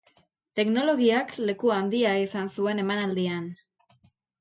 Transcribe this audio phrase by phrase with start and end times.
[0.59, 3.51] Teknologiak leku handia izan zuen emanaldian.